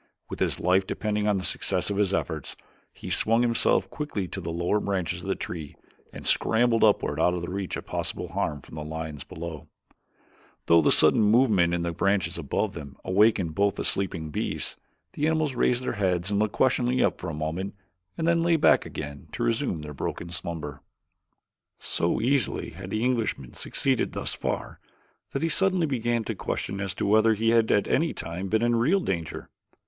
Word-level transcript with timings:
With 0.31 0.39
his 0.39 0.59
life 0.59 0.87
depending 0.87 1.27
upon 1.27 1.37
the 1.37 1.43
success 1.43 1.91
of 1.91 1.97
his 1.97 2.11
efforts, 2.11 2.55
he 2.91 3.11
swung 3.11 3.43
himself 3.43 3.87
quickly 3.91 4.27
to 4.29 4.41
the 4.41 4.49
lower 4.51 4.79
branches 4.79 5.21
of 5.21 5.27
the 5.27 5.35
tree 5.35 5.75
and 6.11 6.25
scrambled 6.25 6.83
upward 6.83 7.19
out 7.19 7.35
of 7.35 7.43
reach 7.47 7.77
of 7.77 7.85
possible 7.85 8.29
harm 8.29 8.61
from 8.63 8.73
the 8.73 8.83
lions 8.83 9.23
below 9.23 9.67
though 10.65 10.81
the 10.81 10.91
sudden 10.91 11.21
movement 11.21 11.71
in 11.71 11.83
the 11.83 11.91
branches 11.91 12.35
above 12.35 12.73
them 12.73 12.97
awakened 13.05 13.53
both 13.53 13.75
the 13.75 13.85
sleeping 13.85 14.31
beasts. 14.31 14.75
The 15.13 15.27
animals 15.27 15.53
raised 15.53 15.83
their 15.83 15.91
heads 15.93 16.31
and 16.31 16.39
looked 16.39 16.53
questioningly 16.55 17.03
up 17.03 17.21
for 17.21 17.29
a 17.29 17.35
moment 17.35 17.75
and 18.17 18.27
then 18.27 18.41
lay 18.41 18.55
back 18.55 18.87
again 18.87 19.27
to 19.33 19.43
resume 19.43 19.83
their 19.83 19.93
broken 19.93 20.31
slumber. 20.31 20.81
So 21.77 22.19
easily 22.19 22.71
had 22.71 22.89
the 22.89 23.03
Englishman 23.03 23.53
succeeded 23.53 24.13
thus 24.13 24.33
far 24.33 24.79
that 25.29 25.43
he 25.43 25.49
suddenly 25.49 25.85
began 25.85 26.23
to 26.23 26.33
question 26.33 26.79
as 26.81 26.95
to 26.95 27.05
whether 27.05 27.35
he 27.35 27.49
had 27.49 27.71
at 27.71 27.87
any 27.87 28.15
time 28.15 28.47
been 28.47 28.63
in 28.63 28.75
real 28.77 28.99
danger. 28.99 29.51